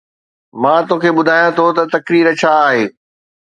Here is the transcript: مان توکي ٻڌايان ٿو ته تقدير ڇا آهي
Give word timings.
مان 0.61 0.79
توکي 0.87 1.09
ٻڌايان 1.15 1.49
ٿو 1.57 1.65
ته 1.77 1.83
تقدير 1.93 2.27
ڇا 2.39 2.53
آهي 2.67 2.83